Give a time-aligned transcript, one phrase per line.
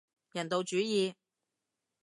[0.31, 1.13] 人道主義